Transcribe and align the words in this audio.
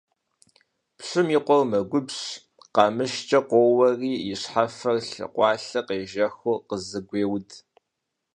Пщым 0.97 1.27
и 1.35 1.39
къуэр 1.45 1.63
мэгубжь, 1.69 2.23
къамышыкӀэ 2.75 3.39
къоуэри 3.49 4.13
и 4.31 4.33
щхьэфэр 4.41 4.97
лъы 5.09 5.25
къуалэр 5.35 5.83
къежэхыу 5.87 6.63
къызыгуеуд. 6.67 7.49